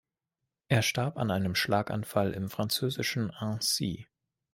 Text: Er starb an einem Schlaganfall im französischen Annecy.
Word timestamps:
Er 0.67 0.81
starb 0.81 1.17
an 1.17 1.29
einem 1.29 1.53
Schlaganfall 1.53 2.33
im 2.33 2.49
französischen 2.49 3.29
Annecy. 3.29 4.07